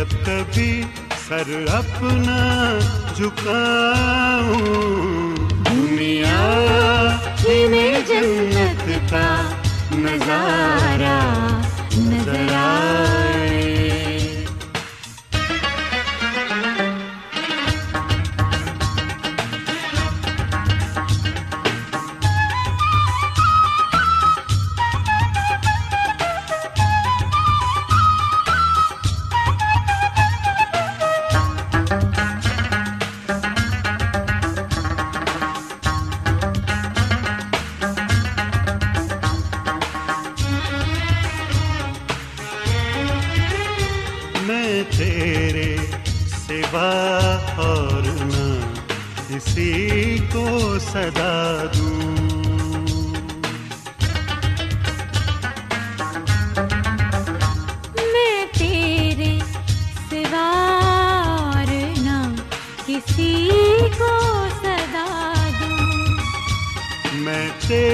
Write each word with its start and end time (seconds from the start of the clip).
جب 0.00 0.12
کبھی 0.26 0.82
سر 1.28 1.48
اپنا 1.68 2.38
جھکاؤں 3.16 4.89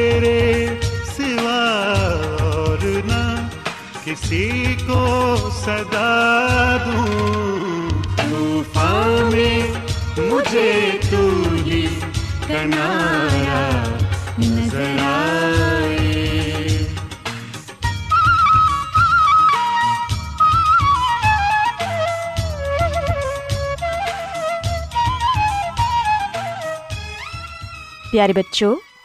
تیرے 0.07 0.67
سوا 1.17 1.63
اور 2.41 2.79
نہ 3.05 3.49
کسی 4.05 4.77
کو 4.87 5.37
صدا 5.65 6.77
دوں۔ 6.87 7.89
طوفان 8.17 9.31
میں 9.33 9.73
مجھے 10.19 10.99
تو 11.11 11.43
ہی 11.65 11.87
کنارا 12.47 13.83
نظر 14.39 14.97
آئے۔ 15.03 16.79
پیارے 28.11 28.33
بچوں 28.33 28.75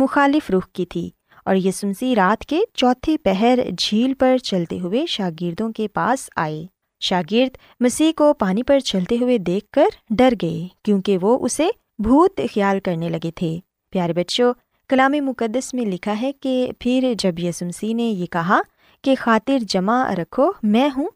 مخالف 0.00 0.50
رخ 0.50 0.68
کی 0.72 0.86
تھی 0.86 1.10
اور 1.44 1.54
یہ 1.54 2.14
رات 2.16 2.46
کے 2.46 2.60
چوتھے 2.74 3.18
پہر 3.18 3.58
جھیل 3.78 4.14
پر 4.14 4.38
چلتے 4.38 4.80
ہوئے 4.80 5.06
شاگردوں 5.06 5.72
کے 5.72 5.88
پاس 5.88 6.30
آئے۔ 6.36 6.66
شاگرد 7.00 7.56
مسیح 7.80 8.12
کو 8.16 8.32
پانی 8.32 8.62
پر 8.62 8.78
چلتے 8.78 9.16
ہوئے 9.20 9.38
دیکھ 9.38 9.70
کر 9.70 9.86
ڈر 10.10 10.32
گئے 10.42 10.68
کیونکہ 10.84 11.18
وہ 11.22 11.38
اسے 11.44 11.68
بھوت 11.98 12.40
خیال 12.54 12.80
کرنے 12.80 13.08
لگے 13.08 13.30
تھے۔ 13.30 13.58
پیارے 13.90 14.12
بچوں، 14.12 14.54
کلام 14.88 15.12
مقدس 15.12 15.74
میں 15.74 15.86
لکھا 15.86 16.20
ہے 16.20 16.32
کہ 16.32 16.70
پھر 16.78 17.14
جب 17.18 17.38
یسمسی 17.38 17.92
نے 17.92 18.02
یہ 18.02 18.26
کہا 18.26 18.60
کہ 19.04 19.14
خاطر 19.18 19.58
جمع 19.58 20.14
رکھو، 20.14 20.52
میں 20.62 20.88
ہوں، 20.96 21.08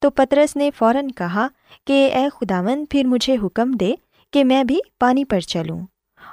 تو 0.00 0.10
پترس 0.10 0.56
نے 0.56 0.70
فوراً 0.78 1.08
کہا 1.08 1.48
کہ 1.86 2.10
اے 2.14 2.28
خداون 2.34 2.84
پھر 2.90 3.04
مجھے 3.04 3.36
حکم 3.42 3.72
دے 3.72 3.94
کہ 4.30 4.44
میں 4.44 4.64
بھی 4.64 4.78
پانی 5.00 5.24
پر 5.24 5.40
چلوں۔ 5.40 5.80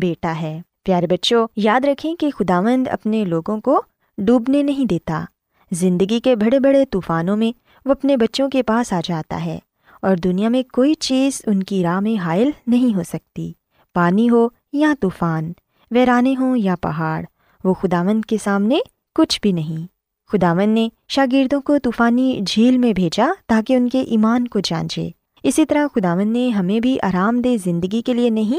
بیٹا 0.00 0.40
ہے۔ 0.40 0.60
پیارے 0.84 1.06
بچوں، 1.06 1.48
یاد 1.56 1.80
رکھیں 1.84 2.14
کہ 2.14 2.30
خداوند 2.30 2.88
اپنے 2.88 3.24
لوگوں 3.24 3.60
کو 3.60 3.82
ڈوبنے 4.18 4.62
نہیں 4.62 4.84
دیتا۔ 4.84 5.24
زندگی 5.72 6.20
کے 6.20 6.36
بڑے 6.36 6.60
بڑے 6.60 6.84
طوفانوں 6.84 7.36
میں 7.36 7.58
وہ 7.84 7.90
اپنے 7.90 8.16
بچوں 8.16 8.50
کے 8.50 8.62
پاس 8.62 8.92
آ 8.92 9.00
جاتا 9.04 9.44
ہے 9.44 9.58
اور 10.02 10.16
دنیا 10.16 10.48
میں 10.48 10.62
کوئی 10.72 10.94
چیز 10.94 11.42
ان 11.46 11.62
کی 11.62 11.82
راہ 11.82 12.00
میں 12.00 12.16
حائل 12.16 12.50
نہیں 12.66 12.94
ہو 12.94 13.02
سکتی۔ 13.02 13.52
پانی 13.94 14.30
ہو 14.30 14.48
یا 14.72 14.94
طوفان، 15.00 15.52
ویرانے 15.90 16.34
ہوں 16.40 16.56
یا 16.56 16.74
پہاڑ، 16.80 17.24
وہ 17.64 17.74
خداون 17.74 18.22
کے 18.22 18.36
سامنے 18.44 18.78
کچھ 19.14 19.40
بھی 19.40 19.52
نہیں۔ 19.52 19.86
خداون 20.32 20.70
نے 20.70 20.88
شاگردوں 21.08 21.60
کو 21.60 21.78
طوفانی 21.78 22.40
جھیل 22.46 22.78
میں 22.78 22.92
بھیجا 22.92 23.26
تاکہ 23.46 23.76
ان 23.76 23.88
کے 23.88 24.00
ایمان 24.00 24.48
کو 24.48 24.60
جانچے۔ 24.60 25.08
اسی 25.42 25.66
طرح 25.66 25.86
خداون 25.94 26.28
نے 26.28 26.48
ہمیں 26.48 26.80
بھی 26.80 27.00
آرام 27.02 27.40
دہ 27.40 27.56
زندگی 27.64 28.02
کے 28.02 28.14
لیے 28.14 28.30
نہیں 28.30 28.58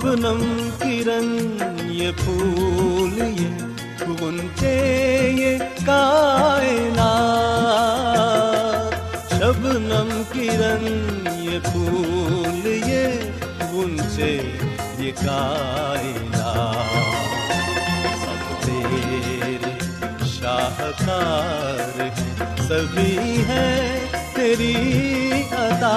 شبنم 0.08 0.42
کرن 0.80 1.26
یہ 1.90 2.10
پھول 2.16 3.18
یہ 3.18 4.06
گنچے 4.20 4.70
یہ 5.38 5.58
کائنات 5.86 7.04
شبنم 9.32 10.10
کرن 10.32 10.86
یہ 11.40 11.58
پھول 11.64 12.66
یہ 12.66 13.20
گنچے 13.74 14.32
یہ 14.98 15.12
کائنات 15.20 16.96
سب 18.16 18.64
تیرے 18.64 19.76
شاہکار 20.30 22.08
سبھی 22.68 23.42
ہے 23.48 23.70
تیری 24.34 24.74
عطا 25.52 25.96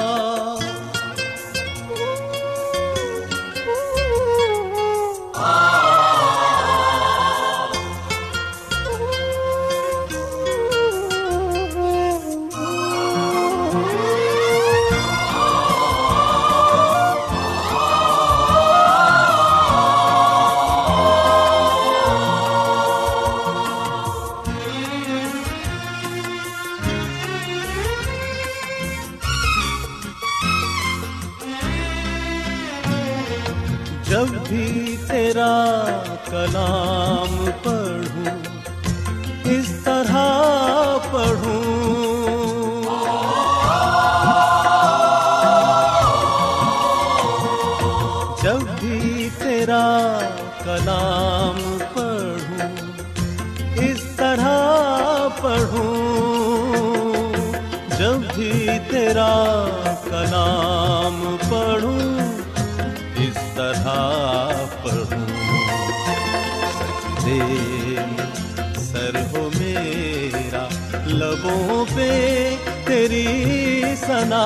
سنا، 74.07 74.45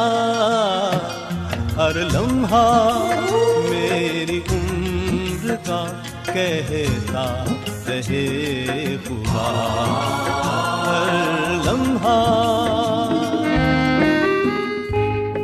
ہر 1.77 1.95
لمحہ 2.13 3.09
میری 3.69 4.41
عمر 4.51 5.55
کا 5.55 5.85
کہتا 6.25 7.45
رہے 7.88 8.97
خدا 9.07 9.50
ہر 10.85 11.71
لمحہ۔ 11.71 12.41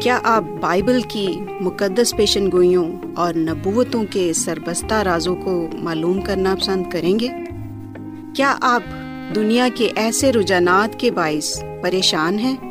کیا 0.01 0.20
آپ 0.24 0.44
بائبل 0.62 1.01
کی 1.01 1.27
مقدس 1.62 2.15
پیشن 2.15 2.51
گوئیوں 2.51 2.91
اور 3.15 3.34
نبوتوں 3.34 4.03
کے 4.10 4.34
سربستہ 4.34 4.94
رازوں 4.94 5.36
کو 5.36 5.68
معلوم 5.74 6.22
کرنا 6.22 6.56
پسند 6.62 6.89
کریں 6.89 7.20
گے؟ 7.20 7.27
کیا 8.36 8.56
آپ 8.62 8.84
دنیا 9.36 9.68
کے 9.75 9.91
ایسے 9.96 10.34
رجحانات 10.34 11.00
کے 11.00 11.12
باعث 11.12 11.63
پریشان 11.82 12.39
ہیں؟ 12.39 12.71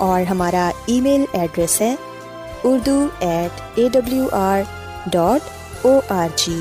اور 0.00 0.22
ہمارا 0.30 0.70
ای 0.86 1.00
میل 1.00 1.24
ایڈریس 1.32 1.80
ہے 1.80 1.94
Urdu 2.64 3.06
at 3.20 3.60
A 3.74 3.88
W 3.92 4.28
R 4.32 4.60
dot 5.06 5.86
O 5.86 5.98
R 6.08 6.28
G 6.36 6.60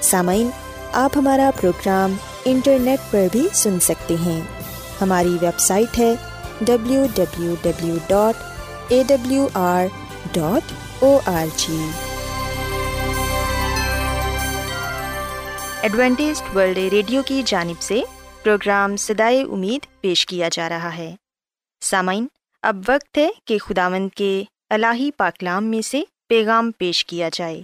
سامعین، 0.00 0.50
آپ 0.92 1.16
ہمارا 1.16 1.50
پروگرام 1.60 2.14
انٹرنیٹ 2.44 3.10
پر 3.10 3.26
بھی 3.32 3.46
سن 3.54 3.80
سکتے 3.80 4.14
ہیں۔ 4.24 4.40
ہماری 5.00 5.36
ویب 5.40 5.58
سائٹ 5.58 5.98
ہے 5.98 6.14
W 6.60 7.06
W 7.14 7.54
W 7.62 7.96
dot 8.06 8.92
A 8.92 9.02
W 9.06 9.46
R 9.54 9.86
dot 10.32 10.72
O 11.00 11.18
R 11.26 11.46
G 11.56 11.78
Adventist 15.82 16.54
World 16.56 16.78
Radio 16.92 17.22
کی 17.22 17.42
جانب 17.46 17.82
سے 17.82 18.00
پروگرام 18.42 18.96
سدائے 18.96 19.42
امید 19.42 19.86
پیش 20.00 20.26
کیا 20.26 20.48
جا 20.52 20.68
رہا 20.68 20.96
ہے۔ 20.96 21.14
سامعین 21.82 22.26
اب 22.62 22.76
وقت 22.88 23.18
ہے 23.18 23.28
کہ 23.44 23.58
خداوند 23.58 24.08
کے 24.14 24.42
الہی 24.70 25.10
پاکلام 25.16 25.64
میں 25.64 25.80
سے 25.80 26.02
پیغام 26.28 26.70
پیش 26.78 27.04
کیا 27.04 27.28
جائے۔ 27.32 27.62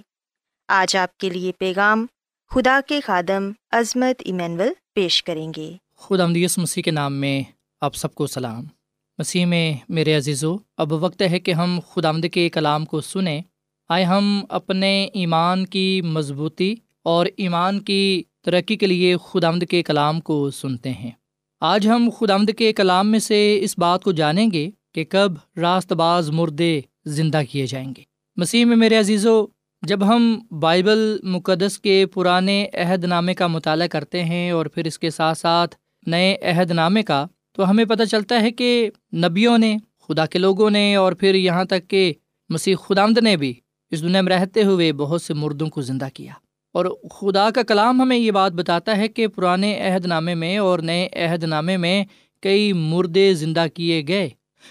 آج 0.69 0.97
آپ 0.97 1.19
کے 1.19 1.31
لیے 1.31 1.53
پیغام 1.59 2.07
خدا 2.51 2.81
کے 2.87 3.01
خادم 3.01 3.51
عظمت 3.71 4.23
ایمینول 4.25 4.69
پیش 4.95 5.25
کریں 5.25 5.53
گے۔ 5.57 5.73
خدا 5.97 6.27
مدیس 6.27 6.59
مسیح 6.59 6.83
کے 6.83 6.91
نام 6.91 7.15
میں 7.15 7.43
آپ 7.81 7.95
سب 7.95 8.15
کو 8.15 8.27
سلام۔ 8.27 8.65
مسیح 9.19 9.47
میں 9.47 9.75
میرے 9.89 10.15
عزیزو، 10.15 10.57
اب 10.77 10.93
وقت 10.93 11.23
ہے 11.23 11.41
کہ 11.41 11.53
ہم 11.53 11.81
خدا 11.93 12.09
آمد 12.09 12.27
کے 12.33 12.49
کلام 12.49 12.85
کو 12.85 13.01
سنیں۔ 13.01 13.43
آئے 13.89 14.05
ہم 14.05 14.45
اپنے 14.49 15.05
ایمان 15.05 15.67
کی 15.67 16.03
مضبوطی 16.03 16.75
اور 17.03 17.27
ایمان 17.37 17.81
کی 17.81 18.23
ترقی 18.45 18.77
کے 18.77 18.87
لیے 18.87 19.17
خدا 19.17 19.49
آمد 19.49 19.65
کے 19.71 19.83
کلام 19.83 20.21
کو 20.21 20.51
سنتے 20.51 20.93
ہیں۔ 20.93 21.11
آج 21.61 21.89
ہم 21.89 22.11
خدا 22.19 22.35
آمد 22.35 22.51
کے 22.59 22.73
کلام 22.73 23.11
میں 23.11 23.19
سے 23.19 23.59
اس 23.63 23.79
بات 23.79 24.05
کو 24.05 24.13
جانیں 24.13 24.51
گے 24.53 24.71
کہ 24.99 25.05
کب 25.09 25.33
راست 25.59 25.93
باز 25.93 26.31
مردے 26.31 26.81
زندہ 27.07 27.41
کیے 27.51 27.67
جائیں 27.67 27.95
گے۔ 27.97 28.03
مسیح 28.37 28.65
میں 28.65 28.77
میرے 28.77 28.97
عزیزو، 28.97 29.47
جب 29.83 30.09
ہم 30.09 30.41
بائبل 30.61 31.19
مقدس 31.23 31.79
کے 31.79 32.07
پرانے 32.07 32.67
عہد 32.75 33.05
نامے 33.05 33.35
کا 33.35 33.47
مطالعہ 33.47 33.87
کرتے 33.87 34.25
ہیں 34.25 34.51
اور 34.51 34.67
پھر 34.67 34.85
اس 34.85 34.99
کے 34.99 35.11
ساتھ 35.11 35.39
ساتھ 35.39 35.77
نئے 36.07 36.37
عہد 36.43 36.71
نامے 36.71 37.03
کا، 37.03 37.27
تو 37.53 37.71
ہمیں 37.71 37.85
پتہ 37.85 38.03
چلتا 38.05 38.41
ہے 38.41 38.51
کہ 38.51 38.91
نبیوں 39.15 39.59
نے، 39.59 39.77
خدا 40.09 40.27
کے 40.27 40.39
لوگوں 40.39 40.71
نے 40.71 40.95
اور 40.95 41.13
پھر 41.13 41.35
یہاں 41.35 41.65
تک 41.65 41.89
کہ 41.89 42.13
مسیح 42.49 42.77
خدامد 42.77 43.19
نے 43.19 43.37
بھی 43.37 43.55
اس 43.91 44.03
دنیا 44.03 44.21
میں 44.21 44.37
رہتے 44.37 44.63
ہوئے 44.63 44.93
بہت 44.93 45.23
سے 45.23 45.35
مردوں 45.35 45.69
کو 45.69 45.83
زندہ 45.83 46.09
کیا۔ 46.15 46.33
اور 46.73 46.85
خدا 47.11 47.51
کا 47.51 47.63
کلام 47.63 48.03
ہمیں 48.03 48.17
یہ 48.17 48.31
بات 48.31 48.53
بتاتا 48.53 48.97
ہے 48.97 49.09
کہ 49.09 49.27
پرانے 49.27 49.81
عہد 49.81 50.07
نامے 50.07 50.35
میں 50.35 50.59
اور 50.59 50.79
نئے 50.79 51.09
عہد 51.13 51.45
نامے 51.45 51.77
میں 51.77 52.05
کئی 52.43 52.73
مردے 52.73 53.35
زندہ 53.35 53.67
کیے 53.75 54.05
گئے۔ 54.09 54.31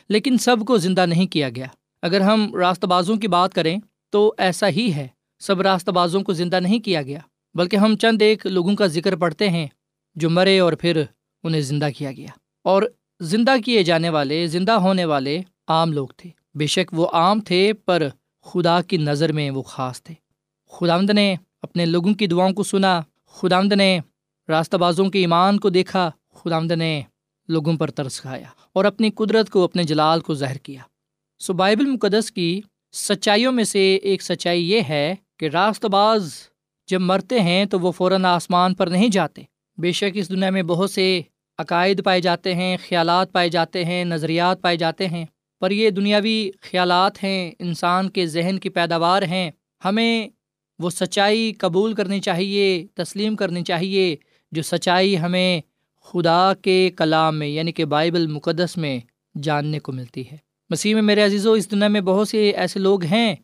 لیکن 0.10 0.38
سب 0.38 0.56
کو 0.68 0.78
زندہ 0.78 1.06
نہیں 1.06 1.28
کیا 1.28 1.50
گیا۔ 1.50 1.66
اگر 2.02 2.22
ہم 2.22 2.56
راست 2.56 2.86
بازوں 2.86 3.16
کی 3.16 3.28
بات 3.28 3.54
کریں 3.54 3.78
تو 4.10 4.34
ایسا 4.38 4.70
ہی 4.70 4.94
ہے۔ 4.94 5.08
سب 5.40 5.62
راستہ 5.62 5.92
بازوں 5.92 6.22
کو 6.22 6.34
زندہ 6.34 6.60
نہیں 6.60 6.80
کیا 6.80 7.02
گیا، 7.02 7.20
بلکہ 7.54 7.76
ہم 7.76 7.96
چند 7.96 8.22
ایک 8.22 8.46
لوگوں 8.46 8.76
کا 8.76 8.88
ذکر 8.88 9.16
پڑھتے 9.16 9.50
ہیں 9.50 9.68
جو 10.16 10.30
مرے 10.30 10.60
اور 10.60 10.74
پھر 10.74 11.04
انہیں 11.44 11.62
زندہ 11.62 11.88
کیا 11.98 12.12
گیا۔ 12.12 12.28
اور 12.64 12.84
زندہ 13.20 13.52
کیے 13.66 13.84
جانے 13.84 14.10
والے، 14.10 14.48
زندہ 14.48 14.72
ہونے 14.72 15.06
والے 15.06 15.42
عام 15.68 15.94
لوگ 15.94 16.08
تھے۔ 16.18 16.30
بے 16.54 16.68
شک 16.68 16.94
وہ 16.94 17.08
عام 17.14 17.40
تھے، 17.40 17.74
پر 17.74 18.08
خدا 18.44 18.82
کی 18.82 18.98
نظر 18.98 19.32
میں 19.32 19.52
وہ 19.52 19.62
خاص 19.62 20.04
تھے۔ 20.04 20.16
خدامد 20.72 21.10
نے 21.10 21.36
اپنے 21.62 21.86
لوگوں 21.86 22.14
کی 22.14 22.28
دعاؤں 22.28 22.52
کو 22.52 22.64
سنا 22.64 23.02
خدامد 23.26 23.74
نے 23.74 24.00
راستہ 24.50 24.78
بازوں 24.78 25.10
کے 25.10 25.20
ایمان 25.20 25.60
کو 25.60 25.70
دیکھا 25.70 26.12
خدامد 26.34 26.72
نے 26.72 27.02
لوگوں 27.48 27.78
پر 27.78 27.92
ترس 27.92 28.22
کھایا 28.22 28.48
اور 28.74 28.86
اپنی 28.86 29.10
قدرت 29.10 29.50
کو، 29.50 29.64
اپنے 29.64 29.84
جلال 29.84 30.20
کو 30.20 30.34
ظاہر 30.34 30.58
کیا۔ 30.58 30.82
سو 31.40 31.54
بائبل 31.54 31.86
مقدس 31.86 32.32
کی 32.32 32.62
سچائیوں 32.94 33.52
میں 33.52 33.64
سے 33.64 33.96
ایک 33.96 34.24
سچائی 34.24 34.72
یہ 34.72 34.82
ہے 34.90 35.16
کہ 35.40 35.46
راست 35.46 35.86
باز 35.86 36.34
جب 36.88 37.02
مرتے 37.02 37.40
ہیں 37.40 37.66
تو 37.66 37.80
وہ 37.80 37.92
فوراً 37.92 38.26
آسمان 38.26 38.74
پر 38.74 38.88
نہیں 38.88 39.10
جاتے۔ 39.10 39.42
بے 39.78 39.92
شک 39.92 40.18
اس 40.18 40.30
دنیا 40.30 40.50
میں 40.50 40.64
بہت 40.64 40.92
سے 40.92 41.22
عقائد 41.58 42.04
پائے 42.04 42.22
جاتے 42.22 42.56
ہیں، 42.56 42.78
خیالات 42.90 43.32
پائے 43.32 43.50
جاتے 43.50 43.86
ہیں، 43.86 44.06
نظریات 44.06 44.62
پائے 44.62 44.78
جاتے 44.78 45.08
ہیں۔ 45.08 45.26
پر 45.60 45.72
یہ 45.72 45.90
دنیاوی 45.90 46.52
خیالات 46.62 47.24
ہیں، 47.24 47.52
انسان 47.60 48.10
کے 48.10 48.26
ذہن 48.26 48.60
کی 48.60 48.70
پیداوار 48.70 49.22
ہیں۔ 49.22 49.52
ہمیں 49.86 50.28
وہ 50.80 50.90
سچائی 50.90 51.54
قبول 51.54 51.94
کرنی 51.94 52.20
چاہیے، 52.20 52.86
تسلیم 52.94 53.36
کرنی 53.36 53.64
چاہیے 53.64 54.16
جو 54.52 54.62
سچائی 54.62 55.20
ہمیں 55.20 55.62
خدا 56.08 56.54
کے 56.62 56.92
کلام 56.98 57.40
میں 57.40 57.48
یعنی 57.48 57.72
کہ 57.72 57.86
بائبل 57.86 58.28
مقدس 58.28 58.78
میں 58.78 59.00
جاننے 59.44 59.80
کو 59.80 59.92
ملتی 59.92 60.32
ہے۔ 60.32 60.38
مسیح 60.70 60.94
میں 60.94 61.02
میرے 61.02 61.26
عزیز 61.26 61.48
و 61.48 61.52
اس 61.52 61.72
دنیا 61.72 61.88
میں 61.88 62.02
بہت 62.02 62.28
سے 62.28 62.50
ایسے 62.50 62.80
لوگ 62.80 63.04
ہیں 63.04 63.36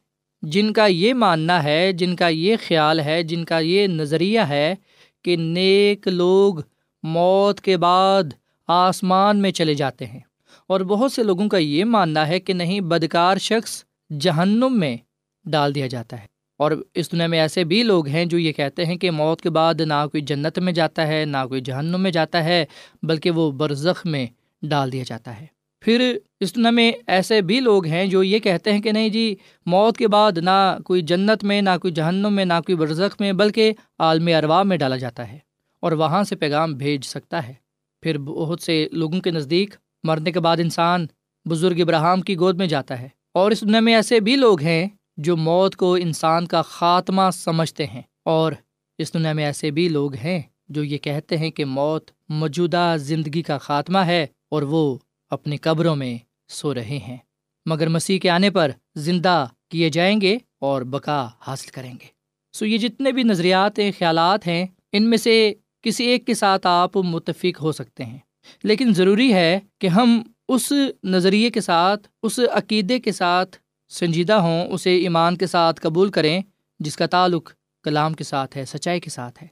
جن 0.42 0.74
کا 0.74 0.86
یہ 0.86 1.14
ماننا 1.14 1.64
ہے، 1.64 1.92
جن 1.92 2.16
کا 2.16 2.28
یہ 2.28 2.56
خیال 2.68 3.00
ہے، 3.00 3.24
جن 3.24 3.46
کا 3.46 3.60
یہ 3.60 3.88
نظریہ 3.88 4.40
ہے 4.40 4.76
کہ 5.24 5.36
نیک 5.36 6.08
لوگ 6.08 6.56
موت 7.04 7.62
کے 7.62 7.78
بعد 7.78 8.24
آسمان 8.68 9.38
میں 9.38 9.52
چلے 9.52 9.74
جاتے 9.74 10.06
ہیں۔ 10.06 10.20
اور 10.68 10.82
بہت 10.82 11.12
سے 11.12 11.24
لوگوں 11.24 11.50
کا 11.50 11.58
یہ 11.58 11.86
ماننا 11.86 12.28
ہے 12.28 12.40
کہ 12.40 12.54
نہیں، 12.54 12.80
بدکار 12.80 13.38
شخص 13.38 13.84
جہنم 14.20 14.80
میں 14.80 14.98
ڈال 15.46 15.76
دیا 15.76 15.88
جاتا 15.88 16.22
ہے۔ 16.22 16.33
اور 16.58 16.72
اس 16.94 17.12
دنیا 17.12 17.28
میں 17.28 17.40
ایسے 17.40 17.64
بھی 17.64 17.84
لوگ 17.84 18.08
ہیں 18.08 18.26
جو 18.26 18.38
یہ 18.38 18.52
کہتے 18.52 18.86
ہیں 18.86 18.96
کہ 18.96 19.12
موت 19.12 19.42
کے 19.42 19.50
بعد 19.50 19.74
نہ 19.82 20.06
کوئی 20.12 20.22
جنت 20.22 20.60
میں 20.60 20.74
جاتا 20.74 21.08
ہے، 21.08 21.26
نہ 21.26 21.38
کوئی 21.50 21.62
جہنم 21.62 22.02
میں 22.02 22.12
جاتا 22.12 22.44
ہے، 22.44 22.66
بلکہ 23.04 23.32
وہ 23.32 23.52
برزخ 23.52 24.06
میں 24.06 24.28
ڈال 24.62 24.92
دیا 24.92 25.04
جاتا 25.08 25.42
ہے۔ 25.42 25.46
پھر 25.82 26.18
اس 26.40 26.56
دنیا 26.56 26.70
میں 26.70 26.92
ایسے 27.08 27.42
بھی 27.42 27.60
لوگ 27.60 27.86
ہیں 27.86 28.06
جو 28.06 28.24
یہ 28.24 28.40
کہتے 28.40 28.74
ہیں 28.74 28.82
کہ 28.82 28.92
نہیں 28.92 29.10
جی 29.10 29.36
موت 29.66 29.98
کے 29.98 30.08
بعد 30.08 30.32
نہ 30.38 30.78
کوئی 30.86 31.02
جنت 31.02 31.44
میں، 31.44 31.62
نہ 31.62 31.70
کوئی 31.82 31.94
جہنم 31.94 32.34
میں، 32.34 32.46
نہ 32.46 32.54
کوئی 32.54 32.76
برزخ 32.76 33.16
میں، 33.20 33.34
بلکہ 33.34 33.74
عالم 34.00 34.30
اروا 34.38 34.64
میں 34.64 34.78
ڈالا 34.78 34.98
جاتا 34.98 35.32
ہے 35.32 35.38
اور 35.80 35.92
وہاں 35.92 36.24
سے 36.24 36.36
پیغام 36.36 36.74
بھیج 36.74 37.06
سکتا 37.06 37.48
ہے۔ 37.48 37.54
پھر 38.02 38.18
بہت 38.18 38.62
سے 38.62 38.88
لوگوں 38.92 39.22
کے 39.22 39.32
نزدیک 39.32 39.76
مرنے 40.04 40.32
کے 40.32 40.40
بعد 40.40 40.58
انسان 40.60 41.06
بزرگ 41.50 41.80
ابراہم 41.80 42.22
کی 42.22 42.38
گود 42.38 42.58
میں 42.58 42.68
جاتا 42.68 43.02
ہے۔ 43.02 43.08
اور 43.34 43.52
اس 43.52 43.62
دنیا 43.62 43.80
میں 43.80 43.96
ایسے 43.96 44.20
بھی 44.20 44.36
لوگ 44.36 44.62
ہیں 44.62 44.88
جو 45.18 45.38
موت 45.38 45.76
کو 45.76 45.96
انسان 45.96 46.48
کا 46.48 46.62
خاتمہ 46.62 47.22
سمجھتے 47.34 47.88
ہیں۔ 47.88 48.02
اور 48.26 48.52
اس 48.98 49.14
دنیا 49.14 49.34
میں 49.34 49.46
ایسے 49.46 49.72
بھی 49.72 49.90
لوگ 49.90 50.14
ہیں 50.14 50.42
جو 50.70 50.84
یہ 50.84 50.98
کہتے 50.98 51.38
ہیں 51.38 51.50
کہ 51.50 51.66
موت 51.66 52.12
موجودہ 52.30 52.96
زندگی 53.00 53.42
کا 53.42 53.58
خاتمہ 53.58 53.98
ہے 53.98 54.28
اور 54.50 54.62
وہ 54.62 54.98
اپنی 55.30 55.58
قبروں 55.58 55.96
میں 55.96 56.18
سو 56.48 56.74
رہے 56.74 56.98
ہیں۔ 56.98 57.18
مگر 57.66 57.88
مسیح 57.88 58.20
کے 58.20 58.30
آنے 58.30 58.50
پر 58.50 58.72
زندہ 58.96 59.48
کیے 59.70 59.90
جائیں 59.90 60.22
گے 60.22 60.38
اور 60.60 60.82
بقا 60.82 61.28
حاصل 61.40 61.70
کریں 61.70 61.94
گے۔ 61.94 62.06
سو 62.54 62.66
یہ 62.66 62.78
جتنے 62.78 63.12
بھی 63.12 63.24
نظریات 63.24 63.80
ہیں 63.80 63.92
خیالات 63.98 64.48
ہیں، 64.48 64.66
ان 64.92 65.10
میں 65.10 65.18
سے 65.18 65.54
کسی 65.82 66.06
ایک 66.06 66.26
کے 66.26 66.34
ساتھ 66.34 66.68
آپ 66.68 66.98
متفق 66.98 67.62
ہو 67.62 67.72
سکتے 67.72 68.06
ہیں۔ 68.06 68.18
لیکن 68.64 68.94
ضروری 68.94 69.34
ہے 69.34 69.60
کہ 69.80 69.88
ہم 69.88 70.22
اس 70.50 70.74
نظریے 71.04 71.50
کے 71.50 71.62
ساتھ، 71.62 72.08
اس 72.24 72.40
عقیدے 72.52 73.00
کے 73.00 73.12
ساتھ 73.12 73.58
سنجیدہ 73.94 74.34
ہوں، 74.34 74.68
اسے 74.68 74.98
ایمان 74.98 75.38
کے 75.38 75.48
ساتھ 75.48 75.82
قبول 75.82 76.12
کریں، 76.12 76.42
جس 76.80 76.96
کا 76.96 77.06
تعلق 77.06 77.52
کلام 77.84 78.14
کے 78.14 78.24
ساتھ 78.24 78.58
ہے، 78.58 78.66
سچائی 78.66 79.00
کے 79.00 79.10
ساتھ 79.10 79.44
ہے۔ 79.44 79.48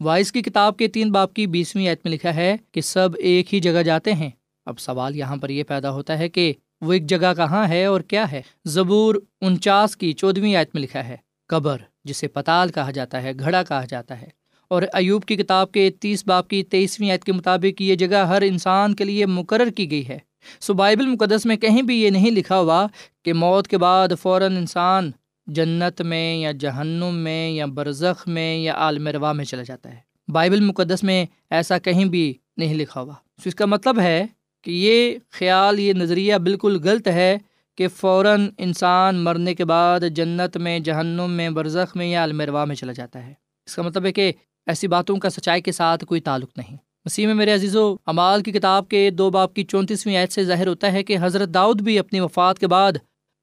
وائس 0.00 0.32
کی 0.32 0.42
کتاب 0.42 0.76
کے 0.76 0.88
تین 0.88 1.12
باپ 1.12 1.34
کی 1.34 1.46
بیسویں 1.46 1.88
عید 1.88 1.98
میں 2.04 2.12
لکھا 2.12 2.34
ہے 2.34 2.56
کہ 2.72 2.80
سب 2.80 3.08
ایک 3.18 3.54
ہی 3.54 3.60
جگہ 3.60 3.82
جاتے 3.82 4.12
ہیں۔ 4.12 4.30
اب 4.66 4.78
سوال 4.78 5.16
یہاں 5.16 5.36
پر 5.36 5.48
یہ 5.48 5.62
پیدا 5.62 5.90
ہوتا 5.90 6.18
ہے 6.18 6.28
کہ 6.28 6.52
وہ 6.80 6.92
ایک 6.92 7.06
جگہ 7.06 7.34
کہاں 7.36 7.68
ہے 7.68 7.84
اور 7.84 8.00
کیا 8.00 8.32
ہے۔ 8.32 8.42
زبور 8.64 9.14
انچاس 9.40 9.96
کی 9.96 10.12
چودویں 10.12 10.54
آیت 10.54 10.70
میں 10.74 10.82
لکھا 10.82 11.08
ہے، 11.08 11.16
قبر، 11.48 11.78
جسے 12.04 12.28
پتال 12.28 12.68
کہا 12.68 12.90
جاتا 12.90 13.22
ہے، 13.22 13.32
گھڑا 13.38 13.62
کہا 13.62 13.84
جاتا 13.88 14.20
ہے۔ 14.20 14.28
اور 14.68 14.82
ایوب 14.92 15.24
کی 15.24 15.36
کتاب 15.36 15.72
کے 15.72 15.90
تیس 16.00 16.26
باپ 16.26 16.48
کی 16.48 16.62
تیئیسویں 16.62 17.10
آیت 17.10 17.24
کے 17.24 17.32
مطابق 17.32 17.82
یہ 17.82 17.94
جگہ 17.94 18.16
ہر 18.16 18.42
انسان 18.42 18.94
کے 18.94 19.04
لیے 19.04 19.26
مقرر 19.26 19.70
کی 19.70 19.90
گئی 19.90 20.08
ہے۔ 20.08 20.18
سو 20.60 20.74
بائبل 20.74 21.06
مقدس 21.06 21.46
میں 21.46 21.56
کہیں 21.56 21.82
بھی 21.82 22.02
یہ 22.02 22.10
نہیں 22.10 22.30
لکھا 22.30 22.58
ہوا 22.58 22.86
کہ 23.24 23.32
موت 23.32 23.68
کے 23.68 23.78
بعد 23.78 24.08
فوراً 24.22 24.56
انسان 24.56 25.10
جنت 25.46 26.02
میں 26.02 26.36
یا 26.36 26.52
جہنم 26.52 27.14
میں 27.14 27.50
یا 27.50 27.66
برزخ 27.66 28.28
میں 28.28 28.56
یا 28.56 28.74
عالم 28.74 29.08
روا 29.08 29.32
میں 29.32 29.44
چلا 29.44 29.62
جاتا 29.62 29.94
ہے۔ 29.94 29.96
بائبل 30.28 30.60
مقدس 30.60 31.02
میں 31.02 31.26
ایسا 31.50 31.78
کہیں 31.78 32.04
بھی 32.04 32.34
نہیں 32.56 32.74
لکھا 32.74 33.00
ہوا۔ 33.00 33.12
سو 33.12 33.48
اس 33.48 33.54
کا 33.54 33.66
مطلب 33.66 34.00
ہے 34.00 34.26
کہ 34.62 34.70
یہ 34.70 35.18
خیال، 35.30 35.78
یہ 35.78 35.92
نظریہ 35.92 36.34
بالکل 36.34 36.80
غلط 36.84 37.08
ہے 37.08 37.38
کہ 37.74 37.88
فوراً 37.88 38.50
انسان 38.58 39.16
مرنے 39.16 39.54
کے 39.54 39.64
بعد 39.64 40.00
جنت 40.10 40.56
میں، 40.56 40.78
جہنم 40.78 41.30
میں، 41.30 41.50
برزخ 41.50 41.96
میں 41.96 42.06
یا 42.06 42.22
المروا 42.22 42.64
میں 42.64 42.76
چلا 42.76 42.92
جاتا 42.92 43.26
ہے۔ 43.26 43.34
اس 43.66 43.76
کا 43.76 43.82
مطلب 43.82 44.04
ہے 44.04 44.12
کہ 44.12 44.32
ایسی 44.66 44.88
باتوں 44.88 45.16
کا 45.16 45.30
سچائی 45.30 45.62
کے 45.62 45.72
ساتھ 45.72 46.04
کوئی 46.04 46.20
تعلق 46.20 46.50
نہیں۔ 46.56 46.76
مسیح 47.06 47.26
میں 47.26 47.34
میرے 47.34 47.54
عزیز 47.54 47.76
و 47.76 47.96
امال 48.06 48.42
کی 48.42 48.52
کتاب 48.52 48.88
کے 48.88 49.10
دو 49.10 49.30
باپ 49.30 49.54
کی 49.54 49.64
چونتیسویں 49.64 50.16
عید 50.16 50.30
سے 50.30 50.44
ظاہر 50.44 50.66
ہوتا 50.66 50.92
ہے 50.92 51.02
کہ 51.02 51.16
حضرت 51.20 51.48
داؤد 51.48 51.80
بھی 51.80 51.98
اپنی 51.98 52.20
وفات 52.20 52.58
کے 52.58 52.66
بعد 52.66 52.92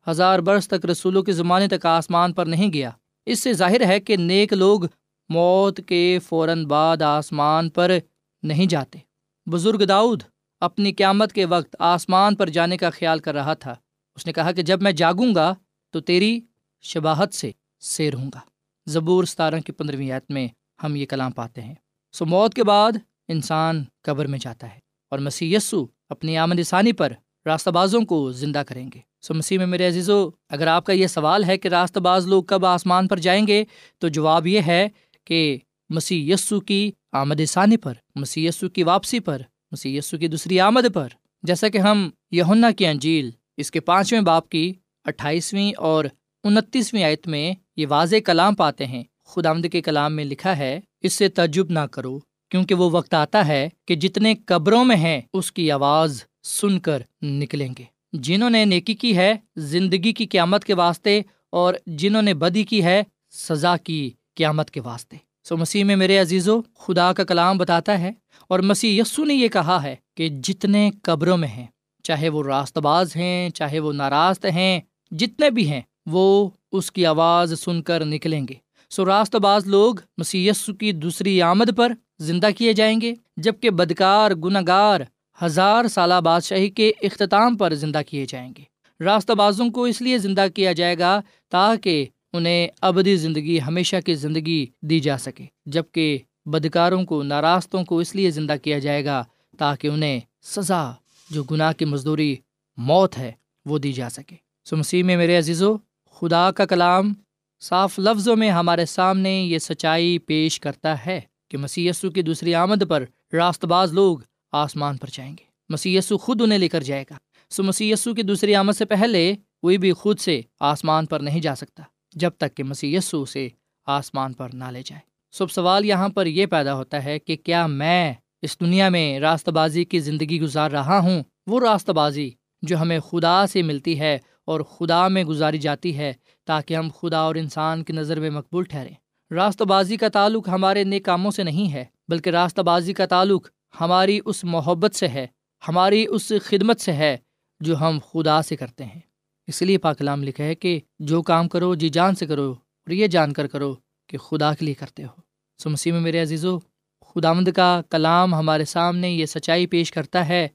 ہزار 0.09 0.39
برس 0.39 0.67
تک 0.67 0.85
رسولوں 0.85 1.23
کے 1.23 1.31
زمانے 1.31 1.67
تک 1.67 1.85
آسمان 1.85 2.33
پر 2.33 2.45
نہیں 2.45 2.73
گیا۔ 2.73 2.89
اس 3.25 3.39
سے 3.39 3.53
ظاہر 3.53 3.85
ہے 3.85 3.99
کہ 3.99 4.15
نیک 4.15 4.53
لوگ 4.53 4.81
موت 5.29 5.79
کے 5.87 6.19
فوراً 6.27 6.65
بعد 6.65 7.01
آسمان 7.01 7.69
پر 7.69 7.97
نہیں 8.43 8.65
جاتے۔ 8.65 8.99
بزرگ 9.45 9.85
داؤد 9.85 10.23
اپنی 10.59 10.93
قیامت 10.93 11.33
کے 11.33 11.45
وقت 11.45 11.75
آسمان 11.79 12.35
پر 12.35 12.49
جانے 12.49 12.77
کا 12.77 12.89
خیال 12.89 13.19
کر 13.19 13.33
رہا 13.33 13.53
تھا۔ 13.53 13.75
اس 14.15 14.25
نے 14.25 14.33
کہا 14.33 14.51
کہ 14.51 14.61
جب 14.61 14.81
میں 14.81 14.91
جاگوں 14.91 15.35
گا 15.35 15.53
تو 15.91 15.99
تیری 15.99 16.39
شباہت 16.81 17.33
سے 17.33 17.51
سیر 17.79 18.13
ہوں 18.13 18.31
گا۔ 18.33 18.39
زبور 18.85 19.23
ستارہ 19.23 19.59
کی 19.59 19.71
پندرہویں 19.71 20.11
آیت 20.11 20.31
میں 20.31 20.47
ہم 20.83 20.95
یہ 20.95 21.05
کلام 21.05 21.31
پاتے 21.31 21.61
ہیں۔ 21.61 21.75
سو 22.13 22.25
موت 22.25 22.53
کے 22.53 22.63
بعد 22.63 22.91
انسان 23.27 23.83
قبر 24.01 24.27
میں 24.27 24.39
جاتا 24.39 24.73
ہے 24.73 24.79
اور 25.09 25.19
مسی 25.19 25.53
یسو 25.53 25.85
اپنی 26.09 26.37
آمد 26.37 26.59
ثانی 26.65 26.91
پر 26.91 27.13
راستہ 27.45 27.69
بازوں 27.69 28.01
کو 28.01 28.31
زندہ 28.31 28.63
کریں 28.67 28.89
گے۔ 28.93 28.99
سو 29.21 29.33
مسیح 29.33 29.57
میں 29.57 29.67
میرے 29.67 29.87
عزیزو، 29.87 30.29
اگر 30.49 30.67
آپ 30.67 30.85
کا 30.85 30.93
یہ 30.93 31.07
سوال 31.07 31.43
ہے 31.43 31.57
کہ 31.57 31.67
راست 31.67 31.97
باز 31.97 32.27
لوگ 32.27 32.43
کب 32.43 32.65
آسمان 32.65 33.07
پر 33.07 33.17
جائیں 33.17 33.47
گے، 33.47 33.63
تو 33.97 34.07
جواب 34.07 34.47
یہ 34.47 34.61
ہے 34.67 34.87
کہ 35.23 35.57
مسیح 35.89 36.33
یسو 36.33 36.59
کی 36.59 36.91
آمد 37.11 37.41
ثانی 37.47 37.77
پر، 37.77 37.93
مسیح 38.15 38.49
یسو 38.49 38.69
کی 38.69 38.83
واپسی 38.83 39.19
پر، 39.19 39.41
مسیح 39.71 39.97
یسو 39.97 40.17
کی 40.17 40.27
دوسری 40.27 40.59
آمد 40.59 40.93
پر۔ 40.93 41.07
جیسا 41.43 41.69
کہ 41.69 41.77
ہم 41.77 42.09
یہنا 42.31 42.71
کی 42.71 42.87
انجیل 42.87 43.31
اس 43.57 43.71
کے 43.71 43.79
پانچویں 43.79 44.21
باپ 44.21 44.49
کی 44.49 44.73
اٹھائیسویں 45.05 45.71
اور 45.77 46.05
انتیسویں 46.43 47.03
آیت 47.03 47.27
میں 47.27 47.53
یہ 47.75 47.85
واضح 47.89 48.15
کلام 48.25 48.55
پاتے 48.55 48.85
ہیں۔ 48.85 49.03
خدا 49.25 49.49
آمد 49.49 49.65
کے 49.71 49.81
کلام 49.81 50.15
میں 50.15 50.25
لکھا 50.25 50.57
ہے، 50.57 50.79
اس 51.01 51.13
سے 51.13 51.29
تجب 51.29 51.71
نہ 51.71 51.79
کرو۔ 51.79 52.19
کیونکہ 52.53 52.75
وہ 52.75 52.89
وقت 52.91 53.13
آتا 53.13 53.47
ہے 53.47 53.69
کہ 53.85 53.95
جتنے 53.95 54.35
قبروں 54.45 54.85
میں 54.85 54.95
ہیں، 54.95 55.21
اس 55.33 55.51
کی 55.51 55.71
آواز 55.71 56.23
سن 56.43 56.79
کر 56.79 57.01
نکلیں 57.21 57.73
گے۔ 57.79 57.83
جنہوں 58.13 58.49
نے 58.49 58.65
نیکی 58.65 58.93
کی 58.93 59.17
ہے، 59.17 59.35
زندگی 59.55 60.13
کی 60.13 60.25
قیامت 60.25 60.65
کے 60.65 60.73
واسطے، 60.73 61.21
اور 61.49 61.73
جنہوں 61.87 62.21
نے 62.21 62.33
بدی 62.33 62.63
کی 62.63 62.83
ہے، 62.83 63.03
سزا 63.31 63.77
کی 63.77 64.09
قیامت 64.35 64.71
کے 64.71 64.81
واسطے۔ 64.81 65.17
سو 65.43 65.57
مسیح 65.57 65.83
میں 65.83 65.95
میرے 65.95 66.17
عزیزو، 66.17 66.61
خدا 66.77 67.13
کا 67.13 67.23
کلام 67.23 67.57
بتاتا 67.57 67.99
ہے، 67.99 68.11
اور 68.47 68.59
مسیح 68.59 69.01
یسو 69.01 69.25
نے 69.25 69.33
یہ 69.33 69.47
کہا 69.47 69.83
ہے 69.83 69.95
کہ 70.17 70.29
جتنے 70.29 70.91
قبروں 71.01 71.37
میں 71.37 71.47
ہیں، 71.47 71.67
چاہے 72.03 72.29
وہ 72.29 72.43
راست 72.43 72.77
باز 72.77 73.15
ہیں، 73.15 73.49
چاہے 73.49 73.79
وہ 73.79 73.93
ناراست 73.93 74.45
ہیں، 74.45 74.79
جتنے 75.11 75.49
بھی 75.49 75.69
ہیں، 75.69 75.81
وہ 76.05 76.49
اس 76.71 76.91
کی 76.91 77.05
آواز 77.05 77.59
سن 77.59 77.81
کر 77.81 78.05
نکلیں 78.05 78.47
گے۔ 78.49 78.55
سو 78.89 79.05
راست 79.05 79.35
باز 79.35 79.67
لوگ 79.67 79.95
مسی 80.17 80.49
کی 80.79 80.91
دوسری 80.91 81.41
آمد 81.41 81.77
پر 81.77 81.93
زندہ 82.23 82.49
کیے 82.57 82.73
جائیں 82.73 83.01
گے 83.01 83.13
جبکہ 83.37 83.69
بدکار 83.69 84.31
گناگار 84.31 85.01
ہزار 85.41 85.87
سالہ 85.87 86.21
بادشاہی 86.23 86.69
کے 86.69 86.91
اختتام 87.01 87.57
پر 87.57 87.73
زندہ 87.73 88.01
کیے 88.07 88.25
جائیں 88.25 88.53
گے۔ 88.57 88.63
راست 89.03 89.31
بازوں 89.31 89.69
کو 89.69 89.83
اس 89.83 90.01
لیے 90.01 90.17
زندہ 90.17 90.45
کیا 90.55 90.71
جائے 90.71 90.99
گا 90.99 91.21
تاکہ 91.49 92.05
انہیں 92.33 92.67
ابدی 92.81 93.15
زندگی 93.15 93.61
ہمیشہ 93.67 93.95
کی 94.05 94.15
زندگی 94.15 94.65
دی 94.81 94.99
جا 94.99 95.17
سکے 95.17 95.45
جبکہ 95.65 96.17
بدکاروں 96.45 97.03
کو، 97.05 97.23
ناراستوں 97.23 97.83
کو 97.85 97.99
اس 97.99 98.15
لیے 98.15 98.31
زندہ 98.31 98.55
کیا 98.63 98.79
جائے 98.79 99.05
گا 99.05 99.23
تاکہ 99.57 99.87
انہیں 99.87 100.19
سزا، 100.43 100.91
جو 101.29 101.43
گناہ 101.43 101.71
کی 101.73 101.85
مزدوری 101.85 102.35
موت 102.77 103.17
ہے، 103.17 103.31
وہ 103.65 103.77
دی 103.77 103.93
جا 103.93 104.09
سکے۔ 104.09 104.35
سو 104.65 104.77
مسیح 104.77 105.03
میں 105.03 105.17
میرے 105.17 105.37
عزیزو، 105.37 105.75
خدا 106.19 106.51
کا 106.51 106.65
کلام 106.65 107.13
صاف 107.61 107.99
لفظوں 107.99 108.35
میں 108.35 108.49
ہمارے 108.49 108.85
سامنے 108.85 109.41
یہ 109.43 109.57
سچائی 109.57 110.17
پیش 110.17 110.59
کرتا 110.59 111.05
ہے۔ 111.05 111.21
کہ 111.53 111.57
مسی 111.57 111.89
کی 112.15 112.21
دوسری 112.21 112.55
آمد 112.55 112.83
پر 112.89 113.03
راست 113.33 113.65
باز 113.65 113.93
لوگ 113.93 114.17
آسمان 114.51 114.97
پر 114.97 115.07
جائیں 115.11 115.31
گے۔ 115.31 115.43
مسی 115.69 115.99
خود 115.99 116.41
انہیں 116.41 116.59
لے 116.59 116.67
کر 116.67 116.83
جائے 116.83 117.03
گا۔ 117.09 117.17
سو 117.49 117.63
مسی 117.63 117.93
کی 118.05 118.21
دوسری 118.21 118.55
آمد 118.55 118.73
سے 118.73 118.85
پہلے 118.85 119.35
کوئی 119.61 119.77
بھی 119.77 119.93
خود 119.93 120.19
سے 120.19 120.41
آسمان 120.59 121.05
پر 121.05 121.19
نہیں 121.19 121.39
جا 121.39 121.55
سکتا، 121.55 121.83
جب 122.15 122.31
تک 122.37 122.57
کہ 122.57 122.63
مسی 122.63 122.99
سے 123.27 123.47
آسمان 123.85 124.33
پر 124.33 124.49
نہ 124.53 124.63
لے 124.63 124.81
جائے۔ 124.85 125.01
سب 125.31 125.51
سوال 125.51 125.85
یہاں 125.85 126.09
پر 126.09 126.25
یہ 126.25 126.45
پیدا 126.45 126.75
ہوتا 126.75 127.03
ہے 127.03 127.19
کہ 127.19 127.35
کیا 127.35 127.67
میں 127.67 128.13
اس 128.41 128.59
دنیا 128.59 128.89
میں 128.89 129.19
راست 129.19 129.49
بازی 129.49 129.85
کی 129.85 129.99
زندگی 129.99 130.41
گزار 130.41 130.71
رہا 130.71 130.99
ہوں؟ 130.99 131.23
وہ 131.47 131.59
راست 131.59 131.89
بازی 131.89 132.29
جو 132.61 132.81
ہمیں 132.81 132.99
خدا 132.99 133.47
سے 133.47 133.61
ملتی 133.61 133.99
ہے 133.99 134.19
اور 134.45 134.61
خدا 134.61 135.07
میں 135.07 135.23
گزاری 135.23 135.57
جاتی 135.57 135.97
ہے 135.97 136.13
تاکہ 136.45 136.75
ہم 136.75 136.89
خدا 137.01 137.17
اور 137.17 137.35
انسان 137.35 137.83
کی 137.83 137.93
نظر 137.93 138.19
میں 138.19 138.29
مقبول 138.29 138.63
ٹھہریں۔ 138.63 138.95
راست 139.33 139.61
بازی 139.61 139.97
کا 139.97 140.07
تعلق 140.07 140.49
ہمارے 140.49 140.83
نیک 140.83 141.05
کاموں 141.05 141.31
سے 141.31 141.43
نہیں 141.43 141.73
ہے، 141.73 141.85
بلکہ 142.07 142.29
راستہ 142.29 142.61
بازی 142.61 142.93
کا 142.93 143.05
تعلق 143.05 143.47
ہماری 143.81 144.19
اس 144.25 144.43
محبت 144.43 144.95
سے 144.95 145.07
ہے، 145.07 145.27
ہماری 145.67 146.05
اس 146.09 146.31
خدمت 146.43 146.81
سے 146.81 146.93
ہے 146.93 147.17
جو 147.59 147.79
ہم 147.79 147.99
خدا 148.11 148.41
سے 148.41 148.55
کرتے 148.55 148.85
ہیں۔ 148.85 148.99
اس 149.47 149.61
لیے 149.61 149.77
پاکلام 149.77 150.23
لکھا 150.23 150.43
ہے 150.43 150.55
کہ 150.55 150.79
جو 150.99 151.21
کام 151.21 151.49
کرو 151.49 151.75
جی 151.75 151.89
جان 151.89 152.15
سے 152.15 152.25
کرو 152.25 152.51
اور 152.51 152.91
یہ 152.91 153.07
جان 153.07 153.33
کر 153.33 153.47
کرو 153.47 153.75
کہ 154.07 154.17
خدا 154.17 154.53
کے 154.53 154.65
لیے 154.65 154.73
کرتے 154.73 155.03
ہو۔ 155.03 155.21
سو 155.57 155.69
مسیح 155.69 155.91
میں 155.91 156.01
میرے 156.01 156.21
عزیزو 156.21 156.59
خدامد 157.01 157.49
کا 157.55 157.81
کلام 157.89 158.35
ہمارے 158.35 158.65
سامنے 158.65 159.09
یہ 159.09 159.25
سچائی 159.25 159.67
پیش 159.67 159.91
کرتا 159.91 160.27
ہے 160.27 160.47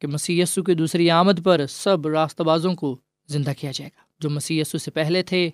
کہ 0.00 0.06
مسی 0.06 0.40
یسو 0.40 0.62
کی 0.62 0.74
دوسری 0.74 1.10
آمد 1.10 1.44
پر 1.44 1.66
سب 1.66 2.06
راست 2.06 2.40
بازوں 2.40 2.74
کو 2.74 2.98
زندہ 3.28 3.52
کیا 3.58 3.70
جائے 3.74 3.90
گا۔ 3.96 4.04
جو 4.20 4.30
مسیح 4.30 4.60
یسو 4.60 4.78
سے 4.78 4.90
پہلے 4.90 5.22
تھے 5.22 5.50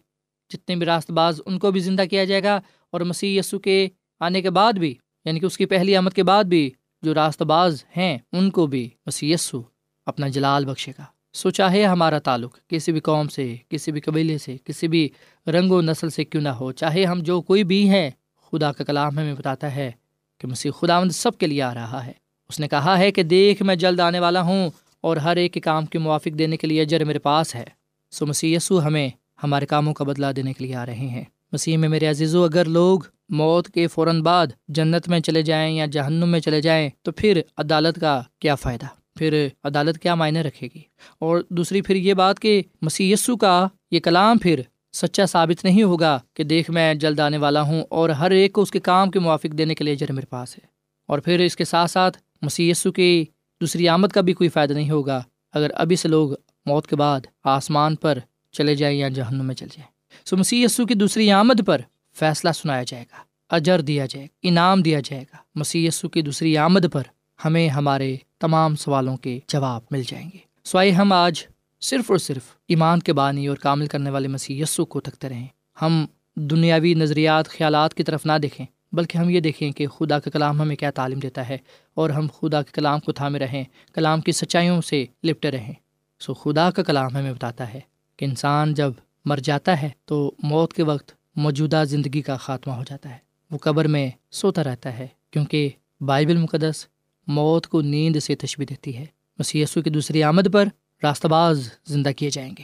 جتنے 0.51 0.77
بھی 0.77 0.87
راست 0.87 1.11
باز 1.11 1.41
ان 1.47 1.59
کو 1.59 1.71
بھی 1.71 1.81
زندہ 1.81 2.03
کیا 2.11 2.25
جائے 2.25 2.43
گا 2.43 2.61
اور 2.91 3.01
مسیح 3.01 3.39
یسو 3.39 3.59
کے 3.59 3.89
آنے 4.21 4.43
کے 4.43 4.51
بعد 4.51 4.73
بھی 4.73 4.95
یعنی 5.25 5.41
کہ 5.41 5.47
اس 5.47 5.59
کی 5.59 5.67
پہلی 5.67 5.97
آمد 5.97 6.11
کے 6.11 6.23
بعد 6.23 6.45
بھی 6.45 6.71
جو 7.03 7.15
راست 7.15 7.43
باز 7.43 7.85
ہیں، 7.97 8.19
ان 8.33 8.51
کو 8.51 8.67
بھی 8.67 8.89
مسی 9.07 9.33
یسو 9.33 9.63
اپنا 10.07 10.29
جلال 10.29 10.65
بخشے 10.65 10.93
گا۔ 10.99 11.05
سو 11.33 11.51
چاہے 11.51 11.85
ہمارا 11.85 12.19
تعلق 12.19 12.59
کسی 12.69 12.93
بھی 12.93 13.01
قوم 13.01 13.29
سے، 13.29 13.57
کسی 13.69 13.93
بھی 13.93 14.01
قبیلے 14.01 14.39
سے، 14.39 14.57
کسی 14.65 14.89
بھی 14.89 15.09
رنگ 15.47 15.71
و 15.71 15.81
نسل 15.81 16.11
سے 16.11 16.25
کیوں 16.25 16.43
نہ 16.43 16.49
ہو، 16.49 16.73
چاہے 16.73 17.05
ہم 17.05 17.19
جو 17.21 17.43
کوئی 17.43 17.65
بھی 17.65 17.89
ہیں، 17.89 18.11
خدا 18.53 18.73
کا 18.73 18.85
کلام 18.85 19.19
ہمیں 19.19 19.35
بتاتا 19.35 19.75
ہے 19.75 19.91
کہ 20.39 20.47
مسیح 20.47 20.71
خدا 20.71 21.09
سب 21.09 21.39
کے 21.39 21.47
لیے 21.47 21.63
آ 21.63 21.75
رہا 21.75 22.07
ہے۔ 22.07 22.13
اس 22.49 22.61
نے 22.61 22.69
کہا 22.69 22.99
ہے 22.99 23.13
کہ 23.13 23.23
دیکھ، 23.23 23.63
میں 23.63 23.77
جلد 23.77 24.01
آنے 24.01 24.21
والا 24.21 24.43
ہوں 24.43 24.71
اور 25.01 25.17
ہر 25.17 25.37
ایک 25.37 25.53
کے 25.53 25.61
کام 25.61 25.87
کے 25.87 25.99
موافق 25.99 26.39
دینے 26.39 26.57
کے 26.57 26.67
لیے 26.67 26.81
اجر 26.81 27.05
میرے 27.05 27.19
پاس 27.19 27.55
ہے۔ 27.55 27.65
سو 28.11 28.27
مسیح 28.27 28.57
یسو 28.57 28.87
ہمیں 28.87 29.09
ہمارے 29.43 29.67
کاموں 29.67 29.95
کا 29.95 30.05
بدلا 30.05 30.33
دینے 30.37 30.53
کے 30.53 30.65
لیے 30.65 30.75
آ 30.75 30.87
رہے 30.87 30.95
ہیں۔ 30.95 31.25
مسیح 31.53 31.77
میں 31.77 31.89
میرے 31.89 32.07
عزیز 32.07 32.35
و 32.35 32.45
اگر 32.45 32.65
لوگ 32.65 33.01
موت 33.29 33.69
کے 33.69 33.87
فوراً 33.87 34.23
بعد 34.23 34.47
جنت 34.69 35.09
میں 35.09 35.21
چلے 35.21 35.43
جائیں 35.43 35.77
یا 35.77 35.87
جہنم 35.87 36.29
میں 36.29 36.41
چلے 36.41 36.61
جائیں، 36.61 36.91
تو 37.03 37.13
پھر 37.13 37.41
عدالت 37.57 38.01
کا 38.01 38.23
کیا 38.39 38.55
فائدہ؟ 38.55 38.87
پھر 39.19 39.49
عدالت 39.65 39.99
کیا 39.99 40.15
معنی 40.15 40.43
رکھے 40.43 40.69
گی؟ 40.75 40.81
اور 41.19 41.41
دوسری 41.49 41.83
پھر 41.83 41.95
یہ 41.95 42.15
بات 42.15 42.41
کہ 42.41 42.63
مسیح 42.83 43.13
یسو 43.13 43.37
کا 43.37 43.69
یہ 43.91 44.01
کلام 44.01 44.39
پھر 44.39 44.61
سچا 44.93 45.27
ثابت 45.27 45.65
نہیں 45.65 45.83
ہوگا 45.83 46.19
کہ 46.35 46.45
دیکھ 46.45 46.71
میں 46.71 46.95
جلد 46.95 47.21
آنے 47.21 47.37
والا 47.37 47.63
ہوں 47.63 47.85
اور 47.89 48.09
ہر 48.09 48.31
ایک 48.31 48.53
کو 48.53 48.63
اس 48.63 48.71
کے 48.71 48.81
کام 48.81 49.11
کے 49.11 49.19
موافق 49.19 49.59
دینے 49.59 49.75
کے 49.75 49.85
لیے 49.85 49.95
جر 49.95 50.13
میرے 50.13 50.27
پاس 50.27 50.59
ہے۔ 50.59 50.67
اور 51.07 51.19
پھر 51.19 51.41
اس 51.41 51.57
کے 51.57 51.65
ساتھ 51.65 51.91
ساتھ 51.91 52.19
مسی 52.43 52.73
کی 52.97 53.25
دوسری 53.61 53.89
آمد 53.89 54.09
کا 54.09 54.21
بھی 54.21 54.33
کوئی 54.33 54.49
فائدہ 54.49 54.73
نہیں 54.73 54.91
ہوگا۔ 54.91 55.23
اگر 55.53 55.71
ابھی 55.75 55.97
سے 55.97 56.09
لوگ 56.09 56.31
موت 56.67 56.87
کے 56.87 56.97
بعد 56.97 57.21
آسمان 57.45 57.97
پر 57.97 58.19
چلے 58.53 58.75
جائیں 58.75 58.99
یا 58.99 59.09
جہنم 59.09 59.47
میں 59.47 59.55
چل 59.55 59.67
جائیں 59.67 60.01
سو 60.25 60.37
مسی 60.37 60.67
کی 60.89 60.95
دوسری 60.95 61.31
آمد 61.31 61.67
پر 61.67 61.81
فیصلہ 62.13 62.51
سنایا 62.51 62.83
جائے 62.83 63.05
گا، 63.13 63.17
اجر 63.51 63.81
دیا 63.81 64.07
جائے 64.07 64.27
گا 64.27 64.39
انعام 64.43 64.83
دیا 64.83 65.01
جائے 65.05 65.23
گا۔ 65.23 65.37
مسی 65.55 65.89
کی 66.13 66.23
دوسری 66.23 66.57
آمد 66.57 66.87
پر 66.93 67.03
ہمیں 67.45 67.69
ہمارے 67.69 68.17
تمام 68.39 68.77
سوالوں 68.77 69.17
کے 69.17 69.39
جواب 69.49 69.83
مل 69.91 70.03
جائیں 70.07 70.31
گے۔ 70.35 70.39
سوائے 70.65 70.91
ہم 70.91 71.13
آج 71.13 71.43
صرف 71.81 72.11
اور 72.11 72.19
صرف 72.19 72.43
ایمان 72.69 72.99
کے 72.99 73.13
بانی 73.13 73.47
اور 73.47 73.57
کامل 73.57 73.87
کرنے 73.87 74.11
والے 74.11 74.29
مسیح 74.29 74.63
یسو 74.63 74.85
کو 74.85 75.01
تکتے 75.01 75.29
رہیں۔ 75.29 75.47
ہم 75.83 76.07
دنیاوی 76.37 76.95
نظریات، 76.95 77.49
خیالات 77.49 77.95
کی 77.95 78.03
طرف 78.03 78.27
نہ 78.27 78.33
دیکھیں، 78.43 78.67
بلکہ 78.93 79.19
ہم 79.19 79.29
یہ 79.29 79.41
دیکھیں 79.41 79.73
کہ 79.73 79.87
خدا 79.87 80.19
کا 80.19 80.31
کلام 80.31 80.61
ہمیں 80.61 80.77
کیا 80.77 80.91
تعلیم 80.91 81.19
دیتا 81.19 81.49
ہے 81.49 81.59
اور 81.95 82.11
ہم 82.11 82.27
خدا 82.41 82.63
کے 82.63 82.71
کلام 82.73 83.01
کو 83.01 83.13
تھامے 83.13 83.39
رہیں، 83.39 83.65
کلام 83.95 84.21
کی 84.21 84.33
سچائیوں 84.33 84.81
سے 84.81 85.05
لپٹے 85.25 85.51
رہیں۔ 85.51 85.73
سو 86.21 86.35
خدا 86.35 86.71
کا 86.71 86.83
کلام 86.83 87.17
ہمیں 87.17 87.33
بتاتا 87.33 87.75
ہے 87.75 87.81
کہ 88.21 88.25
انسان 88.25 88.75
جب 88.75 88.93
مر 89.25 89.37
جاتا 89.37 89.83
ہے 89.83 89.89
تو 90.05 90.33
موت 90.39 90.73
کے 90.73 90.83
وقت 90.83 91.13
موجودہ 91.37 91.83
زندگی 91.87 92.23
کا 92.23 92.37
خاتمہ 92.37 92.73
ہو 92.73 92.83
جاتا 92.87 93.11
ہے۔ 93.11 93.17
وہ 93.51 93.59
قبر 93.59 93.85
میں 93.85 94.11
سوتا 94.31 94.65
رہتا 94.65 94.99
ہے 94.99 95.07
کیونکہ 95.31 95.71
بائبل 96.01 96.37
مقدس 96.37 96.87
موت 97.27 97.67
کو 97.67 97.81
نیند 97.81 98.17
سے 98.17 98.35
تشبی 98.35 98.65
دیتی 98.65 98.97
ہے۔ 98.97 99.07
مسی 99.39 99.65
کی 99.75 99.91
دوسری 99.91 100.23
آمد 100.23 100.53
پر 100.53 100.69
راست 101.03 101.27
باز 101.27 101.71
زندہ 101.87 102.09
کیے 102.17 102.31
جائیں 102.31 102.51
گے 102.59 102.63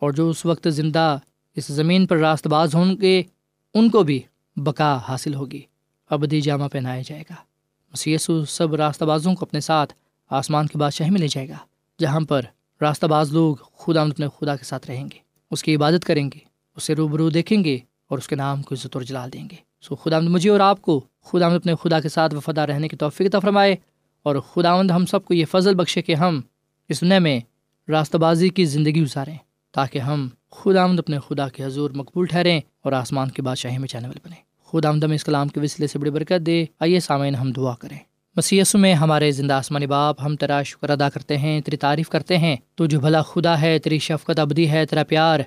اور 0.00 0.10
جو 0.10 0.30
اس 0.30 0.46
وقت 0.46 0.68
زندہ 0.70 1.18
اس 1.56 1.66
زمین 1.66 2.06
پر 2.06 2.18
راست 2.18 2.46
باز 2.46 2.74
ہوں 2.74 3.00
گے، 3.00 3.22
ان 3.74 3.90
کو 3.90 4.02
بھی 4.02 4.22
بقا 4.56 4.98
حاصل 5.08 5.34
ہوگی۔ 5.34 5.62
ابدی 6.10 6.40
جامہ 6.40 6.68
پہنایا 6.72 7.02
جائے 7.06 7.22
گا۔ 7.30 7.34
مسیسو 7.92 8.44
سب 8.44 8.74
راستہ 8.74 9.04
بازوں 9.04 9.34
کو 9.34 9.46
اپنے 9.46 9.60
ساتھ 9.60 9.94
آسمان 10.30 10.66
کے 10.66 10.78
بادشاہی 10.78 11.10
میں 11.10 11.20
لے 11.20 11.28
جائے 11.28 11.48
گا، 11.48 11.56
جہاں 12.00 12.20
پر 12.20 12.42
راستہ 12.80 13.06
باز 13.06 13.32
لوگ 13.32 13.56
خدا 13.56 14.02
اپنے 14.02 14.26
خدا 14.40 14.56
کے 14.56 14.64
ساتھ 14.64 14.90
رہیں 14.90 15.04
گے۔ 15.04 15.18
اس 15.50 15.62
کی 15.62 15.76
عبادت 15.76 16.04
کریں 16.04 16.30
گے، 16.34 16.38
اسے 16.76 16.94
روبرو 16.94 17.30
دیکھیں 17.30 17.64
گے 17.64 17.78
اور 18.08 18.18
اس 18.18 18.28
کے 18.28 18.36
نام 18.36 18.62
کو 18.62 18.74
عزت 18.74 18.96
اور 18.96 19.02
جلال 19.02 19.32
دیں 19.32 19.48
گے۔ 19.50 19.56
سو 19.80 19.94
خدا 19.94 20.20
مجھے 20.20 20.50
اور 20.50 20.60
آپ 20.60 20.82
کو، 20.82 21.04
خدا 21.24 21.46
اپنے 21.46 21.74
خدا 21.82 22.00
کے 22.00 22.08
ساتھ 22.08 22.34
وفادہ 22.34 22.60
رہنے 22.60 22.88
کی 22.88 22.96
توفیق 22.96 23.36
فرمائے 23.42 23.76
اور 24.22 24.36
خدا 24.36 24.80
ہم 24.80 25.06
سب 25.06 25.24
کو 25.24 25.34
یہ 25.34 25.44
فضل 25.44 25.74
بخشے 25.74 26.02
کہ 26.02 26.14
ہم 26.14 26.40
اس 26.88 27.00
دنیا 27.00 27.18
میں 27.18 27.40
راستہ 27.88 28.16
بازی 28.16 28.48
کی 28.48 28.64
زندگی 28.64 29.02
گزاریں 29.02 29.36
تاکہ 29.72 29.98
ہم 29.98 30.28
خدا 30.50 30.82
آمد 30.82 30.98
اپنے 30.98 31.18
خدا 31.28 31.48
کے 31.48 31.64
حضور 31.64 31.90
مقبول 31.90 32.26
ٹھہریں 32.26 32.60
اور 32.84 32.92
آسمان 32.92 33.30
کی 33.30 33.42
بادشاہی 33.42 33.78
میں 33.78 33.88
جانے 33.90 34.08
والے 34.08 34.20
بنے 34.24 34.36
خدا 34.68 34.88
آمد 34.88 35.04
اس 35.04 35.24
کلام 35.24 35.48
کے 35.48 35.60
وسیلے 35.60 35.86
سے 35.86 35.98
بڑی 35.98 36.10
برکت 36.10 36.46
دے۔ 36.46 36.64
آئیے 36.80 37.00
سامعین 37.00 37.34
ہم 37.34 37.52
دعا 37.52 37.74
کریں۔ 37.74 37.98
مسیس 38.36 38.74
میں 38.74 38.94
ہمارے 38.94 39.30
زندہ 39.30 39.54
آسمانی 39.54 39.86
باپ، 39.86 40.16
ہم 40.24 40.36
تیرا 40.36 40.62
شکر 40.62 40.90
ادا 40.90 41.08
کرتے 41.08 41.38
ہیں، 41.38 41.60
تیری 41.60 41.76
تعریف 41.76 42.08
کرتے 42.08 42.38
ہیں۔ 42.38 42.56
تو 42.74 42.86
جو 42.86 43.00
بھلا 43.00 43.22
خدا 43.22 43.60
ہے، 43.60 43.78
تیری 43.78 43.98
شفقت 43.98 44.38
ابدی 44.38 44.70
ہے، 44.70 44.86
تیرا 44.86 45.04
پیار 45.04 45.40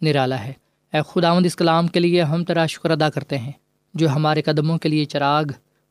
نرالا 0.00 0.44
ہے۔ 0.44 0.52
اے 0.92 1.00
خدا 1.08 1.30
اس 1.30 1.56
کلام 1.56 1.86
کے 1.86 2.00
لیے 2.00 2.22
ہم 2.22 2.44
تیرا 2.44 2.66
شکر 2.66 2.90
ادا 2.90 3.10
کرتے 3.10 3.38
ہیں، 3.38 3.52
جو 3.94 4.08
ہمارے 4.08 4.42
قدموں 4.42 4.78
کے 4.78 4.88
لیے 4.88 5.04
چراغ 5.04 5.44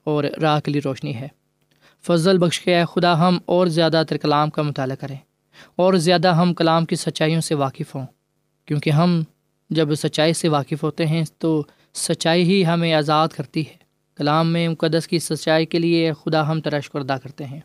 اور 0.04 0.24
راہ 0.24 0.60
کے 0.60 0.72
لیے 0.72 0.82
روشنی 0.86 1.16
ہے۔ 1.16 1.28
فضل 2.08 2.38
بخش 2.38 2.60
کے 2.60 2.78
اے 2.78 2.84
خدا، 2.96 3.28
ہم 3.28 3.38
اور 3.46 3.68
زیادہ 3.68 4.04
تر 4.10 4.18
کلام 4.18 4.50
کا 4.50 4.62
مطالعہ 4.62 4.96
کریں۔ 4.96 5.18
اور 5.76 5.94
زیادہ 5.94 6.34
ہم 6.34 6.54
کلام 6.54 6.86
کی 6.86 6.96
سچائیوں 6.96 7.42
سے 7.42 7.56
واقف 7.56 7.96
ہوں۔ 7.96 8.06
کیونکہ 8.66 8.90
ہم 8.90 9.24
جب 9.70 9.96
سچائی 9.96 10.34
سے 10.34 10.50
واقف 10.50 10.84
ہوتے 10.84 11.06
ہیں، 11.06 11.24
تو 11.38 11.64
سچائی 11.94 12.44
ہی 12.44 12.66
ہمیں 12.66 12.94
آزاد 12.94 13.28
کرتی 13.28 13.62
ہے۔ 13.62 13.83
کلام 14.18 14.54
میں 14.54 14.68
مقدس 14.70 15.08
کی 15.08 15.20
سچائی 15.20 15.66
کے 15.66 15.80
لیے 15.80 16.12
خدا 16.14 16.52
ہم 16.52 16.62
ترشکر 16.62 17.00
ادا 17.00 17.18
کرتے 17.18 17.46
ہیں۔ 17.46 17.60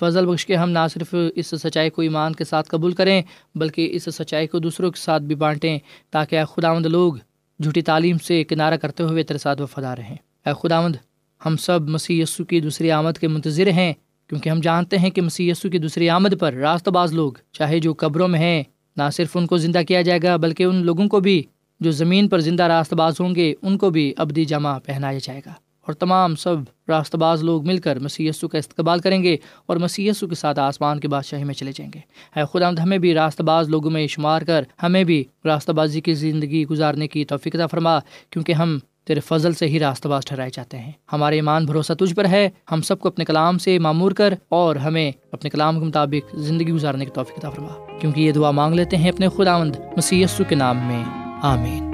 فضل 0.00 0.26
بخش 0.26 0.46
کے 0.46 0.56
ہم 0.56 0.70
نہ 0.70 0.78
صرف 0.92 1.14
اس 1.34 1.46
سچائی 1.46 1.90
کو 1.90 2.02
ایمان 2.02 2.32
کے 2.32 2.44
ساتھ 2.44 2.68
قبول 2.68 2.92
کریں، 2.92 3.22
بلکہ 3.54 3.88
اس 3.92 4.08
سچائی 4.12 4.46
کو 4.46 4.58
دوسروں 4.58 4.90
کے 4.90 5.00
ساتھ 5.00 5.22
بھی 5.22 5.34
بانٹیں 5.34 5.78
تاکہ 6.10 6.44
خدا 6.44 6.72
مند 6.72 6.86
لوگ 6.86 7.14
جھوٹی 7.62 7.82
تعلیم 7.82 8.18
سے 8.18 8.44
کنارہ 8.44 8.76
کرتے 8.76 9.02
ہوئے 9.02 9.22
تیرے 9.22 9.38
ساتھ 9.38 9.60
وفادار 9.60 9.98
رہیں۔ 9.98 10.16
اے 10.46 10.52
خدا 10.62 10.80
مند 10.80 10.96
ہم 11.46 11.56
سب 11.56 11.88
مسیح 11.88 12.22
یسو 12.22 12.44
کی 12.44 12.60
دوسری 12.60 12.90
آمد 12.90 13.18
کے 13.18 13.28
منتظر 13.28 13.68
ہیں، 13.68 13.92
کیونکہ 14.28 14.48
ہم 14.48 14.60
جانتے 14.60 14.98
ہیں 14.98 15.10
کہ 15.10 15.22
مسیح 15.22 15.50
یسو 15.50 15.70
کی 15.70 15.78
دوسری 15.78 16.10
آمد 16.10 16.34
پر 16.40 16.52
راست 16.52 16.88
باز 16.88 17.12
لوگ، 17.12 17.32
چاہے 17.52 17.78
جو 17.78 17.94
قبروں 17.98 18.28
میں 18.28 18.40
ہیں، 18.40 18.62
نہ 18.96 19.02
صرف 19.12 19.36
ان 19.36 19.46
کو 19.46 19.56
زندہ 19.56 19.82
کیا 19.88 20.02
جائے 20.02 20.20
گا، 20.22 20.36
بلکہ 20.36 20.62
ان 20.62 20.76
لوگوں 20.76 21.08
کو 21.08 21.20
بھی 21.20 21.42
جو 21.80 21.90
زمین 21.90 22.28
پر 22.28 22.40
زندہ 22.40 22.62
راست 22.62 22.94
باز 22.94 23.20
ہوں 23.20 23.34
گے، 23.34 23.54
ان 23.62 23.78
کو 23.78 23.90
بھی 23.90 24.14
ابدی 24.16 24.44
جمع 24.44 24.78
پہنایا 24.78 25.18
جائے 25.22 25.40
گا۔ 25.46 25.52
اور 25.86 25.94
تمام 25.94 26.34
سب 26.34 26.56
راست 26.88 27.16
باز 27.16 27.42
لوگ 27.42 27.66
مل 27.66 27.78
کر 27.78 27.98
مسی 27.98 28.30
کا 28.40 28.58
استقبال 28.58 28.98
کریں 28.98 29.22
گے 29.22 29.36
اور 29.66 29.76
مسی 29.76 30.10
کے 30.20 30.34
ساتھ 30.34 30.58
آسمان 30.58 31.00
کے 31.00 31.08
بادشاہی 31.08 31.44
میں 31.44 31.54
چلے 31.54 31.72
جائیں 31.72 31.92
گے۔ 31.94 32.00
اے 32.36 32.42
خدا، 32.52 32.82
ہمیں 32.82 32.98
بھی 32.98 33.14
راست 33.14 33.40
باز 33.40 33.68
لوگوں 33.68 33.90
میں 33.90 34.06
شمار 34.06 34.42
کر، 34.42 34.62
ہمیں 34.82 35.04
بھی 35.04 35.24
راستہ 35.44 35.72
بازی 35.72 36.00
کی 36.00 36.14
زندگی 36.14 36.66
گزارنے 36.66 37.08
کی 37.08 37.24
توفیقہ 37.24 37.66
فرما، 37.66 37.98
کیونکہ 38.30 38.52
ہم 38.52 38.78
تیرے 39.04 39.20
فضل 39.20 39.52
سے 39.52 39.66
ہی 39.66 39.78
راستہ 39.78 40.08
باز 40.08 40.24
ٹھہرائے 40.24 40.50
جاتے 40.52 40.78
ہیں۔ 40.78 40.92
ہمارے 41.12 41.34
ایمان 41.34 41.66
بھروسہ 41.66 41.92
تجھ 41.92 42.14
پر 42.14 42.24
ہے، 42.24 42.50
ہم 42.72 42.82
سب 42.82 43.00
کو 43.00 43.08
اپنے 43.08 43.24
کلام 43.24 43.58
سے 43.58 43.78
معمور 43.78 44.12
کر 44.12 44.34
اور 44.48 44.76
ہمیں 44.76 45.12
اپنے 45.32 45.50
کلام 45.50 45.80
کے 45.80 45.84
مطابق 45.84 46.36
زندگی 46.36 46.72
گزارنے 46.72 47.04
کی 47.04 47.10
توفیقہ 47.14 47.46
فرما، 47.50 47.98
کیونکہ 48.00 48.20
یہ 48.20 48.32
دعا 48.32 48.50
مانگ 48.50 48.74
لیتے 48.74 48.96
ہیں 48.96 49.10
اپنے 49.10 49.28
خدا 49.28 49.58
مند 49.58 49.76
مسی 49.96 50.24
کے 50.48 50.54
نام 50.54 50.76
میں۔ 50.76 51.04
آمین۔ 51.42 51.93